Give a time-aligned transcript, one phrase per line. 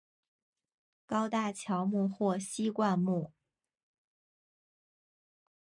[1.05, 3.31] 高大乔木或稀灌木。